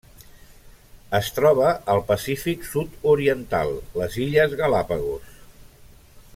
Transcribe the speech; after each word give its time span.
Es 1.17 1.27
troba 1.35 1.67
al 1.95 2.01
Pacífic 2.07 2.65
sud-oriental: 2.71 3.77
les 4.03 4.19
illes 4.25 4.59
Galápagos. 4.63 5.41